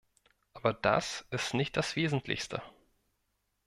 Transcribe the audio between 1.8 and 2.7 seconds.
wesentlichste.